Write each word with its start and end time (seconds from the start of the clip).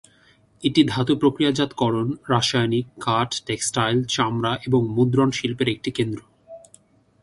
এটি 0.63 0.81
ধাতু-প্রক্রিয়াজাতকরণ, 0.83 2.07
রাসায়নিক, 2.29 2.85
কাঠ, 3.01 3.29
টেক্সটাইল, 3.45 3.97
চামড়া 4.05 4.53
এবং 4.67 4.81
মুদ্রণ 4.87 5.29
শিল্পের 5.31 5.69
একটি 5.69 5.91
কেন্দ্র। 5.91 6.19